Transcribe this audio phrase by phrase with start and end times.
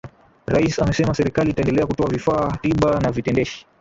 [0.47, 3.65] Rais amesema Serikali itaendelea kutoa vifaa tiba na vitendeshi